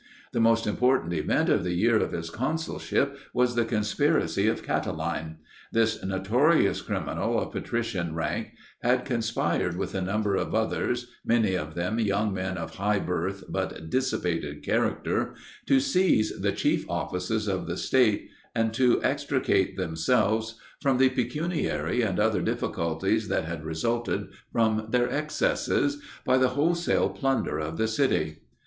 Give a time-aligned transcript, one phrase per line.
[0.33, 5.35] The most important event of the year of his consulship was the conspiracy of Catiline.
[5.71, 11.75] This notorious criminal of patrician rank had conspired with a number of others, many of
[11.75, 15.35] them young men of high birth but dissipated character,
[15.67, 22.01] to seize the chief offices of the state, and to extricate themselves from the pecuniary
[22.01, 27.87] and other difficulties that had resulted from their excesses, by the wholesale plunder of the
[27.87, 28.39] city.